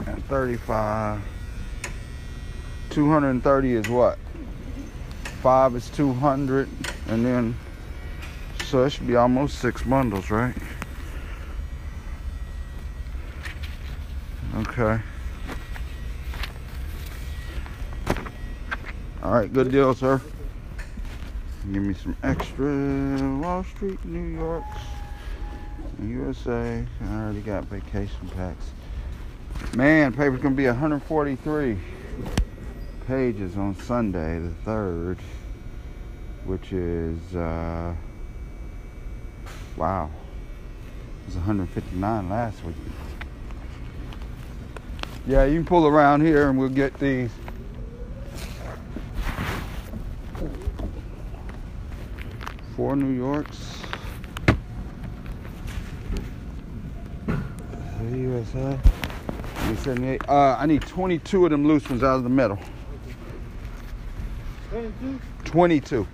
and 0.06 0.26
35. 0.26 1.22
230 2.90 3.74
is 3.74 3.88
what? 3.88 4.20
Five 5.44 5.76
is 5.76 5.90
200, 5.90 6.70
and 7.10 7.26
then 7.26 7.58
so 8.64 8.86
it 8.86 8.92
should 8.92 9.06
be 9.06 9.18
almost 9.18 9.60
six 9.60 9.84
bundles, 9.84 10.32
right? 10.32 10.56
Okay. 14.56 15.02
All 19.22 19.34
right, 19.34 19.52
good 19.52 19.70
deal, 19.70 19.94
sir. 19.94 20.22
Give 21.74 21.84
me 21.84 21.94
some 21.94 22.16
extra 22.24 23.38
Wall 23.42 23.66
Street, 23.66 24.04
New 24.06 24.40
York, 24.40 24.64
USA. 26.02 26.86
I 27.02 27.16
already 27.22 27.42
got 27.42 27.66
vacation 27.66 28.30
packs. 28.34 28.72
Man, 29.76 30.14
paper's 30.14 30.40
gonna 30.40 30.56
be 30.56 30.68
143 30.68 31.78
pages 33.08 33.58
on 33.58 33.76
Sunday, 33.76 34.40
the 34.40 34.50
third, 34.66 35.18
which 36.46 36.72
is 36.72 37.36
uh, 37.36 37.94
wow. 39.76 40.10
It 41.22 41.28
was 41.28 41.36
159 41.36 42.30
last 42.30 42.64
week. 42.64 42.76
Yeah, 45.26 45.46
you 45.46 45.56
can 45.56 45.66
pull 45.66 45.88
around 45.88 46.22
here 46.22 46.50
and 46.50 46.58
we'll 46.58 46.70
get 46.70 46.98
these. 47.00 47.32
Four 52.76 52.96
New 52.96 53.16
Yorks. 53.16 53.74
USA. 58.12 58.80
78. 59.78 60.30
Uh, 60.30 60.56
I 60.60 60.66
need 60.66 60.82
22 60.82 61.46
of 61.46 61.52
them 61.52 61.68
loose 61.68 61.90
ones 61.90 62.04
out 62.04 62.16
of 62.16 62.24
the 62.24 62.30
middle. 62.30 62.60
Turn 64.74 65.22
22. 65.46 66.08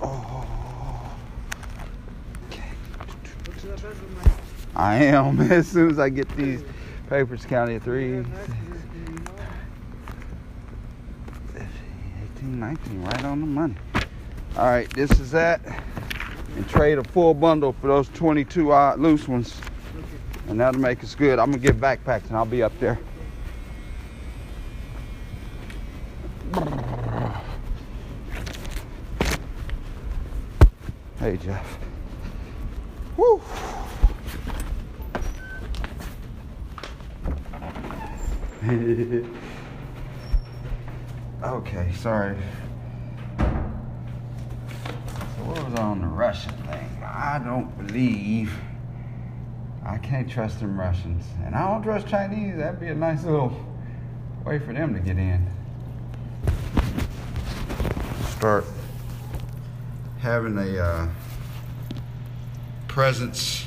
Oh. 0.00 1.10
Okay. 2.46 2.62
To. 3.60 3.68
I 4.74 4.94
am. 4.94 5.40
As 5.52 5.68
soon 5.68 5.90
as 5.90 5.98
I 5.98 6.08
get 6.08 6.26
these 6.38 6.64
papers 7.10 7.44
counted, 7.44 7.82
3, 7.82 8.20
18, 8.20 8.26
19, 12.60 13.02
right 13.02 13.24
on 13.24 13.40
the 13.40 13.46
money. 13.46 13.74
All 14.56 14.64
right, 14.64 14.88
this 14.94 15.10
is 15.20 15.30
that. 15.32 15.60
And 16.56 16.66
trade 16.66 16.96
a 16.96 17.04
full 17.04 17.34
bundle 17.34 17.74
for 17.74 17.88
those 17.88 18.08
22 18.10 18.72
uh, 18.72 18.94
loose 18.96 19.28
ones. 19.28 19.60
And 20.48 20.58
that'll 20.58 20.80
make 20.80 21.04
us 21.04 21.14
good. 21.14 21.38
I'm 21.38 21.50
gonna 21.50 21.62
get 21.62 21.78
backpacks 21.78 22.28
and 22.28 22.38
I'll 22.38 22.46
be 22.46 22.62
up 22.62 22.72
there. 22.80 22.98
Hey, 31.24 31.38
Jeff. 31.38 31.78
Woo. 33.16 33.40
okay, 41.42 41.92
sorry. 41.94 42.36
So 43.38 43.44
what 45.46 45.64
was 45.64 45.80
on 45.80 46.02
the 46.02 46.06
Russian 46.08 46.52
thing? 46.64 47.02
I 47.02 47.40
don't 47.42 47.74
believe 47.86 48.52
I 49.82 49.96
can't 49.96 50.30
trust 50.30 50.60
them 50.60 50.78
Russians. 50.78 51.24
And 51.46 51.54
I 51.54 51.66
don't 51.70 51.82
trust 51.82 52.06
Chinese. 52.06 52.58
That'd 52.58 52.80
be 52.80 52.88
a 52.88 52.94
nice 52.94 53.24
little 53.24 53.50
way 54.44 54.58
for 54.58 54.74
them 54.74 54.92
to 54.92 55.00
get 55.00 55.16
in. 55.16 55.48
start 58.36 58.66
having 60.24 60.56
a 60.56 60.82
uh, 60.82 61.06
presence. 62.88 63.66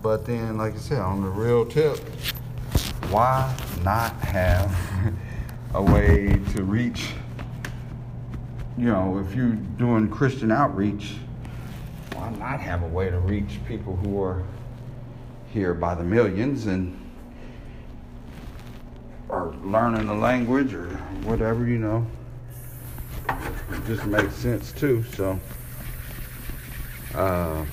But 0.00 0.24
then, 0.24 0.56
like 0.56 0.74
I 0.74 0.76
said, 0.76 1.00
on 1.00 1.20
the 1.20 1.28
real 1.28 1.66
tip, 1.66 1.98
why 3.10 3.52
not 3.82 4.12
have 4.20 4.72
a 5.74 5.82
way 5.82 6.40
to 6.54 6.62
reach? 6.62 7.08
You 8.78 8.86
know, 8.86 9.18
if 9.18 9.34
you're 9.34 9.48
doing 9.48 10.08
Christian 10.08 10.52
outreach, 10.52 11.16
why 12.14 12.30
not 12.30 12.60
have 12.60 12.84
a 12.84 12.88
way 12.88 13.10
to 13.10 13.18
reach 13.18 13.58
people 13.66 13.96
who 13.96 14.22
are 14.22 14.44
here 15.52 15.74
by 15.74 15.96
the 15.96 16.04
millions 16.04 16.66
and 16.66 16.99
are 19.30 19.54
learning 19.64 20.06
the 20.06 20.14
language 20.14 20.74
or 20.74 20.86
whatever, 21.24 21.66
you 21.66 21.78
know. 21.78 22.06
It 23.28 23.86
just 23.86 24.04
makes 24.06 24.34
sense 24.34 24.72
too, 24.72 25.04
so 25.14 25.38
uh, 27.14 27.64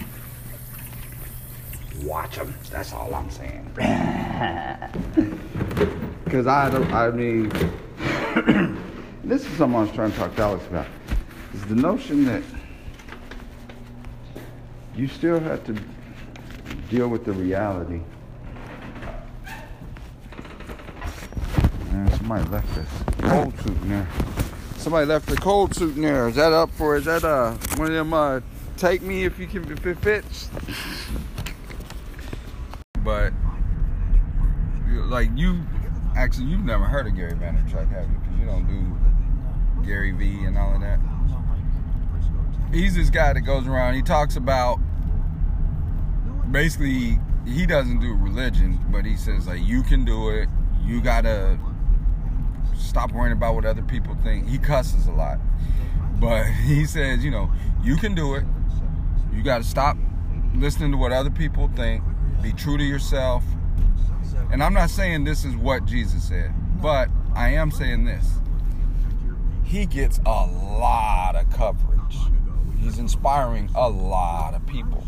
watch 2.03 2.35
them. 2.35 2.53
That's 2.69 2.93
all 2.93 3.13
I'm 3.13 3.29
saying. 3.29 3.71
Because 6.27 6.45
I 6.45 6.67
I 6.91 7.09
mean, 7.11 7.47
this 9.23 9.45
is 9.45 9.57
something 9.57 9.77
I 9.77 9.83
was 9.83 9.91
trying 9.93 10.11
to 10.11 10.17
talk 10.17 10.35
to 10.35 10.41
Alex 10.41 10.67
about. 10.67 10.87
Is 11.53 11.63
the 11.67 11.75
notion 11.75 12.25
that 12.25 12.43
you 14.93 15.07
still 15.07 15.39
have 15.39 15.63
to 15.67 15.77
deal 16.89 17.07
with 17.07 17.23
the 17.23 17.31
reality. 17.31 18.01
Man, 21.91 22.16
somebody 22.27 22.49
left 22.49 22.75
this 22.75 22.89
cold 23.21 23.57
suit 23.59 23.81
in 23.83 23.89
there. 23.89 24.07
Somebody 24.75 25.05
left 25.05 25.27
the 25.27 25.37
cold 25.37 25.73
suit 25.73 25.95
in 25.95 26.01
there. 26.01 26.27
Is 26.27 26.35
that 26.35 26.51
up 26.51 26.69
for? 26.71 26.97
Is 26.97 27.05
that 27.05 27.23
uh 27.23 27.53
one 27.77 27.87
of 27.87 27.93
them? 27.93 28.13
Uh, 28.13 28.41
take 28.75 29.01
me 29.01 29.23
if 29.23 29.39
you 29.39 29.47
can 29.47 29.71
if 29.71 29.85
it 29.85 29.97
fits. 29.99 30.49
But 33.01 33.31
like 35.05 35.29
you, 35.35 35.61
actually, 36.17 36.47
you've 36.47 36.65
never 36.65 36.83
heard 36.83 37.07
of 37.07 37.15
Gary 37.15 37.31
Vaynerchuk, 37.31 37.89
have 37.91 38.09
you? 38.09 38.17
Because 38.17 38.39
you 38.39 38.45
don't 38.45 38.67
do 38.67 39.87
Gary 39.87 40.11
V 40.11 40.43
and 40.43 40.57
all 40.57 40.75
of 40.75 40.81
that. 40.81 40.99
He's 42.73 42.93
this 42.93 43.09
guy 43.09 43.31
that 43.31 43.41
goes 43.41 43.65
around. 43.67 43.93
He 43.93 44.01
talks 44.01 44.35
about 44.35 44.79
basically 46.51 47.19
he 47.45 47.65
doesn't 47.65 48.01
do 48.01 48.13
religion, 48.15 48.79
but 48.91 49.05
he 49.05 49.15
says 49.15 49.47
like 49.47 49.61
you 49.61 49.81
can 49.81 50.03
do 50.03 50.27
it. 50.27 50.49
You 50.85 51.01
gotta 51.01 51.57
stop 52.77 53.11
worrying 53.11 53.33
about 53.33 53.55
what 53.55 53.65
other 53.65 53.81
people 53.81 54.15
think. 54.23 54.47
He 54.47 54.57
cusses 54.57 55.07
a 55.07 55.11
lot, 55.11 55.39
but 56.19 56.43
he 56.65 56.85
says 56.85 57.23
you 57.23 57.31
know 57.31 57.51
you 57.83 57.95
can 57.97 58.15
do 58.15 58.35
it. 58.35 58.45
You 59.33 59.43
gotta 59.43 59.63
stop 59.63 59.97
listening 60.55 60.91
to 60.91 60.97
what 60.97 61.11
other 61.11 61.29
people 61.29 61.69
think. 61.75 62.03
Be 62.41 62.53
true 62.53 62.77
to 62.77 62.83
yourself. 62.83 63.43
And 64.51 64.63
I'm 64.63 64.73
not 64.73 64.89
saying 64.89 65.23
this 65.23 65.43
is 65.43 65.55
what 65.55 65.85
Jesus 65.85 66.23
said, 66.27 66.53
but 66.81 67.09
I 67.35 67.49
am 67.49 67.71
saying 67.71 68.05
this. 68.05 68.25
He 69.63 69.85
gets 69.85 70.19
a 70.25 70.45
lot 70.45 71.35
of 71.35 71.49
coverage. 71.51 72.17
He's 72.79 72.99
inspiring 72.99 73.69
a 73.75 73.89
lot 73.89 74.53
of 74.53 74.65
people. 74.65 75.05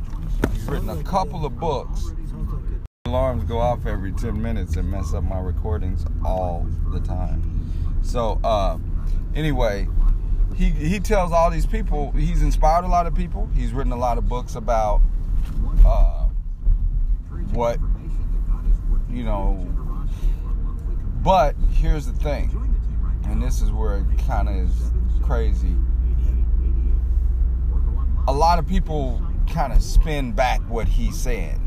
He's 0.52 0.66
written 0.66 0.90
a 0.90 1.02
couple 1.04 1.46
of 1.46 1.58
books. 1.58 2.14
Alarms 3.06 3.46
go 3.46 3.60
off 3.60 3.86
every 3.86 4.12
10 4.12 4.40
minutes 4.42 4.76
and 4.76 4.92
mess 4.92 5.14
up 5.14 5.24
my 5.24 5.40
recordings 5.40 6.06
all 6.26 6.68
the 6.92 7.00
time. 7.00 7.49
So, 8.02 8.40
uh, 8.44 8.78
anyway, 9.36 9.88
he, 10.56 10.70
he 10.70 11.00
tells 11.00 11.32
all 11.32 11.50
these 11.50 11.66
people, 11.66 12.12
he's 12.12 12.42
inspired 12.42 12.86
a 12.86 12.88
lot 12.88 13.08
of 13.08 13.16
people. 13.16 13.50
He's 13.56 13.72
written 13.72 13.92
a 13.92 13.98
lot 13.98 14.18
of 14.18 14.28
books 14.28 14.56
about 14.56 15.02
uh, 15.86 16.28
what, 17.54 17.80
you 19.10 19.24
know, 19.24 19.66
but 21.24 21.56
here's 21.74 22.06
the 22.06 22.14
thing, 22.14 22.78
and 23.26 23.42
this 23.42 23.62
is 23.62 23.72
where 23.72 23.98
it 23.98 24.06
kind 24.26 24.50
of 24.50 24.56
is 24.56 24.92
crazy. 25.22 25.76
A 28.28 28.34
lot 28.34 28.60
of 28.60 28.68
people 28.68 29.22
kind 29.52 29.74
of 29.74 29.82
spin 29.82 30.32
back 30.32 30.62
what 30.70 30.88
he 30.88 31.12
said. 31.12 31.60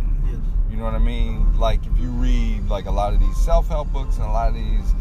You 0.70 0.76
know 0.78 0.84
what 0.84 0.94
I 0.94 0.98
mean? 0.98 1.58
Like 1.58 1.84
if 1.84 1.98
you 1.98 2.08
read 2.10 2.68
like 2.68 2.86
a 2.86 2.90
lot 2.90 3.12
of 3.12 3.20
these 3.20 3.36
self-help 3.36 3.92
books 3.92 4.16
and 4.16 4.24
a 4.24 4.30
lot 4.30 4.48
of 4.48 4.54
these 4.54 4.94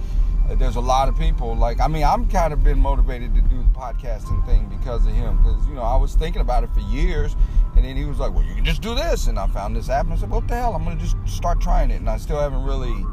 there's 0.56 0.76
a 0.76 0.82
lot 0.82 1.08
of 1.08 1.18
people 1.18 1.56
like 1.56 1.80
I 1.80 1.88
mean 1.88 2.04
I'm 2.04 2.28
kind 2.28 2.54
of 2.54 2.64
been 2.64 2.80
motivated 2.80 3.34
to 3.36 3.42
do 3.42 3.58
the 3.58 3.70
podcasting 3.70 4.46
thing 4.46 4.68
because 4.70 5.06
of 5.06 5.14
him 5.14 5.38
because 5.38 5.66
you 5.68 5.74
know 5.74 5.82
I 5.82 5.96
was 5.96 6.16
thinking 6.16 6.42
about 6.42 6.64
it 6.64 6.70
for 6.74 6.80
years 6.82 7.36
and 7.76 7.86
then 7.86 7.96
he 7.96 8.06
was 8.06 8.20
like 8.20 8.34
well 8.34 8.44
you 8.44 8.56
can 8.56 8.66
just 8.66 8.82
do 8.82 8.96
this 8.96 9.28
and 9.28 9.40
I 9.40 9.48
found 9.48 9.76
this 9.76 9.90
app 9.90 10.06
and 10.06 10.14
I 10.14 10.18
said 10.18 10.30
what 10.30 10.48
the 10.48 10.56
hell? 10.56 10.74
I'm 10.74 10.84
gonna 10.84 11.00
just 11.00 11.16
start 11.26 11.62
trying 11.62 11.92
it 11.92 11.96
and 11.96 12.10
I 12.10 12.18
still 12.18 12.40
haven't 12.40 12.64
really 12.64 13.06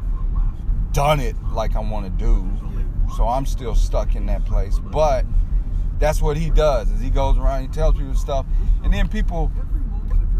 done 0.92 1.20
it 1.20 1.36
like 1.52 1.76
I 1.76 1.80
want 1.80 2.06
to 2.06 2.10
do 2.10 2.48
so 3.16 3.26
I'm 3.26 3.46
still 3.46 3.74
stuck 3.74 4.14
in 4.14 4.26
that 4.26 4.44
place 4.44 4.78
but 4.78 5.24
that's 5.98 6.22
what 6.22 6.36
he 6.36 6.50
does 6.50 6.90
is 6.90 7.00
he 7.00 7.10
goes 7.10 7.36
around 7.38 7.62
he 7.62 7.68
tells 7.68 7.96
people 7.96 8.14
stuff 8.14 8.46
and 8.84 8.92
then 8.92 9.08
people 9.08 9.50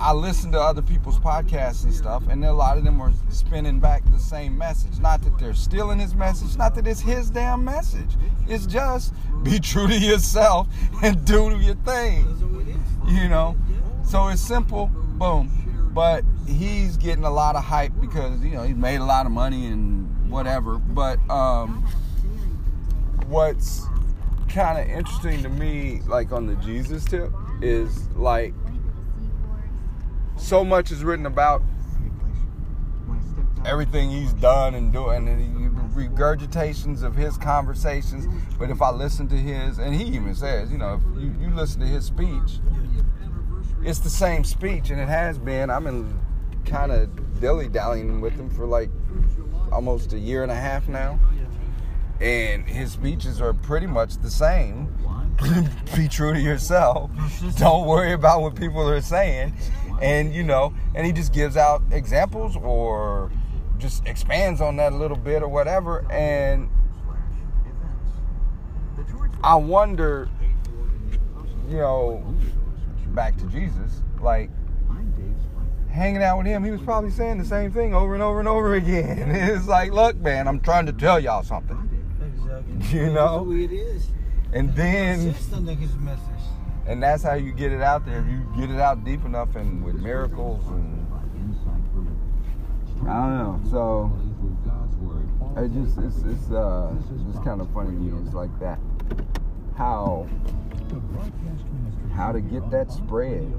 I 0.00 0.12
listen 0.12 0.52
to 0.52 0.60
other 0.60 0.80
people's 0.80 1.18
podcasts 1.18 1.82
and 1.82 1.92
stuff, 1.92 2.22
and 2.28 2.44
a 2.44 2.52
lot 2.52 2.78
of 2.78 2.84
them 2.84 3.00
are 3.00 3.12
spinning 3.30 3.80
back 3.80 4.04
the 4.12 4.18
same 4.18 4.56
message. 4.56 5.00
Not 5.00 5.22
that 5.22 5.38
they're 5.38 5.54
stealing 5.54 5.98
his 5.98 6.14
message, 6.14 6.56
not 6.56 6.76
that 6.76 6.86
it's 6.86 7.00
his 7.00 7.30
damn 7.30 7.64
message. 7.64 8.16
It's 8.46 8.64
just 8.64 9.12
be 9.42 9.58
true 9.58 9.88
to 9.88 9.98
yourself 9.98 10.68
and 11.02 11.24
do 11.24 11.56
your 11.58 11.74
thing. 11.76 12.26
You 13.06 13.28
know? 13.28 13.56
So 14.04 14.28
it's 14.28 14.40
simple, 14.40 14.86
boom. 14.86 15.50
But 15.92 16.24
he's 16.46 16.96
getting 16.96 17.24
a 17.24 17.30
lot 17.30 17.56
of 17.56 17.64
hype 17.64 17.92
because, 18.00 18.40
you 18.42 18.52
know, 18.52 18.62
he's 18.62 18.76
made 18.76 19.00
a 19.00 19.04
lot 19.04 19.26
of 19.26 19.32
money 19.32 19.66
and 19.66 20.30
whatever. 20.30 20.78
But 20.78 21.18
um, 21.28 21.84
what's 23.26 23.84
kind 24.48 24.78
of 24.78 24.88
interesting 24.96 25.42
to 25.42 25.48
me, 25.48 26.02
like 26.06 26.30
on 26.30 26.46
the 26.46 26.54
Jesus 26.56 27.04
tip, 27.04 27.32
is 27.60 28.08
like 28.10 28.54
so 30.38 30.64
much 30.64 30.90
is 30.90 31.04
written 31.04 31.26
about 31.26 31.62
everything 33.66 34.10
he's 34.10 34.32
done 34.34 34.74
and 34.74 34.92
doing 34.92 35.28
and 35.28 35.76
regurgitations 35.94 37.02
of 37.02 37.16
his 37.16 37.36
conversations. 37.36 38.26
But 38.58 38.70
if 38.70 38.80
i 38.80 38.90
listen 38.90 39.28
to 39.28 39.36
his 39.36 39.78
and 39.78 39.94
he 39.94 40.04
even 40.04 40.34
says 40.34 40.70
you 40.70 40.78
know 40.78 40.94
if 40.94 41.22
you, 41.22 41.34
you 41.40 41.50
listen 41.54 41.80
to 41.80 41.86
his 41.86 42.04
speech 42.04 42.60
it's 43.82 44.00
the 44.00 44.10
same 44.10 44.44
speech 44.44 44.90
and 44.90 45.00
it 45.00 45.08
has 45.08 45.38
been. 45.38 45.70
I've 45.70 45.84
been 45.84 46.18
kind 46.64 46.92
of 46.92 47.40
dilly-dallying 47.40 48.20
with 48.20 48.34
him 48.34 48.50
for 48.50 48.66
like 48.66 48.90
almost 49.72 50.12
a 50.12 50.18
year 50.18 50.42
and 50.42 50.52
a 50.52 50.56
half 50.56 50.88
now. 50.88 51.18
And 52.20 52.68
his 52.68 52.92
speeches 52.92 53.40
are 53.40 53.54
pretty 53.54 53.86
much 53.86 54.18
the 54.18 54.30
same. 54.30 54.92
Be 55.96 56.08
true 56.08 56.32
to 56.32 56.40
yourself. 56.40 57.10
Don't 57.58 57.86
worry 57.86 58.12
about 58.12 58.42
what 58.42 58.56
people 58.56 58.88
are 58.88 59.00
saying 59.00 59.54
and 60.00 60.34
you 60.34 60.42
know 60.42 60.72
and 60.94 61.06
he 61.06 61.12
just 61.12 61.32
gives 61.32 61.56
out 61.56 61.82
examples 61.90 62.56
or 62.56 63.30
just 63.78 64.06
expands 64.06 64.60
on 64.60 64.76
that 64.76 64.92
a 64.92 64.96
little 64.96 65.16
bit 65.16 65.42
or 65.42 65.48
whatever 65.48 66.10
and 66.10 66.68
i 69.42 69.54
wonder 69.54 70.28
you 71.68 71.76
know 71.76 72.34
back 73.08 73.36
to 73.36 73.44
jesus 73.46 74.02
like 74.20 74.50
hanging 75.90 76.22
out 76.22 76.38
with 76.38 76.46
him 76.46 76.64
he 76.64 76.70
was 76.70 76.80
probably 76.82 77.10
saying 77.10 77.38
the 77.38 77.44
same 77.44 77.72
thing 77.72 77.94
over 77.94 78.14
and 78.14 78.22
over 78.22 78.38
and 78.38 78.48
over 78.48 78.74
again 78.74 79.30
it's 79.30 79.66
like 79.66 79.92
look 79.92 80.16
man 80.16 80.46
i'm 80.46 80.60
trying 80.60 80.86
to 80.86 80.92
tell 80.92 81.18
y'all 81.18 81.42
something 81.42 81.76
Exactly. 82.20 82.98
You 82.98 83.12
know? 83.12 83.50
It 83.52 83.72
is. 83.72 84.10
and 84.52 84.74
then 84.74 85.34
and 86.88 87.02
that's 87.02 87.22
how 87.22 87.34
you 87.34 87.52
get 87.52 87.70
it 87.70 87.82
out 87.82 88.06
there. 88.06 88.26
You 88.28 88.46
get 88.58 88.74
it 88.74 88.80
out 88.80 89.04
deep 89.04 89.24
enough 89.24 89.54
and 89.56 89.84
with 89.84 89.96
miracles 89.96 90.66
and 90.68 91.06
I 93.06 93.12
don't 93.12 93.38
know. 93.38 93.60
So 93.70 94.12
it 95.62 95.72
just 95.72 95.98
it's 95.98 96.18
it's 96.24 96.50
uh 96.50 96.92
it's 97.30 97.38
kind 97.44 97.60
of 97.60 97.72
funny. 97.72 98.10
It's 98.24 98.34
like 98.34 98.58
that 98.60 98.78
how 99.76 100.26
how 102.14 102.32
to 102.32 102.40
get 102.40 102.70
that 102.70 102.90
spread. 102.90 103.52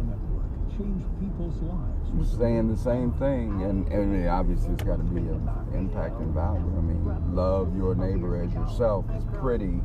Saying 2.38 2.72
the 2.72 2.78
same 2.78 3.12
thing, 3.14 3.62
and, 3.64 3.88
and 3.92 4.02
I 4.02 4.06
mean, 4.06 4.28
obviously 4.28 4.74
it's 4.74 4.84
got 4.84 4.98
to 4.98 5.04
be 5.04 5.20
an 5.20 5.48
impact 5.74 6.20
and 6.20 6.34
value. 6.34 6.62
I 6.62 6.82
mean, 6.82 7.36
love 7.36 7.76
your 7.76 7.96
neighbor 7.96 8.42
as 8.42 8.52
yourself 8.54 9.06
is 9.16 9.24
pretty 9.38 9.82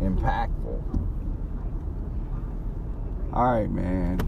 impactful. 0.00 1.05
All 3.36 3.44
right, 3.44 3.70
man. 3.70 4.18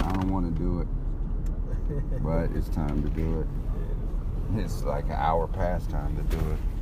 I 0.00 0.12
don't 0.14 0.32
want 0.32 0.52
to 0.52 0.60
do 0.60 0.80
it, 0.80 0.88
but 2.24 2.50
it's 2.50 2.68
time 2.70 3.00
to 3.04 3.08
do 3.10 3.42
it. 3.42 3.46
It's 4.56 4.82
like 4.82 5.04
an 5.04 5.12
hour 5.12 5.46
past 5.46 5.90
time 5.90 6.16
to 6.16 6.36
do 6.36 6.38
it. 6.50 6.73